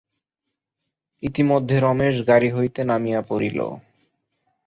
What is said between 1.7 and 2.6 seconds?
রমেশ গাড়ি